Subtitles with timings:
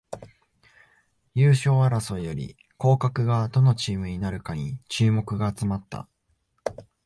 [1.35, 6.09] 優勝争いより降格がどのチームになるかに注目が集まった